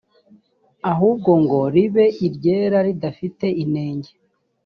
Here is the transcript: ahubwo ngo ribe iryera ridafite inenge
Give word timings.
ahubwo 0.91 1.31
ngo 1.41 1.59
ribe 1.75 2.05
iryera 2.25 2.77
ridafite 2.87 3.45
inenge 3.63 4.11